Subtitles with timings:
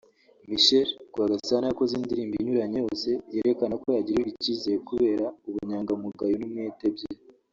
[0.51, 7.09] Michel Rwagasana yakoze imirimo inyuranye yose yerekana ko yagirirwaga icyizere kubera ubunyangamugayo n’umwete bye